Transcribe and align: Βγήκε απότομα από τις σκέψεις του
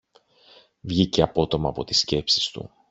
Βγήκε 0.81 1.21
απότομα 1.21 1.69
από 1.69 1.83
τις 1.83 1.99
σκέψεις 1.99 2.49
του 2.49 2.71